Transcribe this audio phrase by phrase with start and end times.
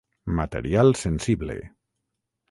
[0.37, 1.61] Material Sensible.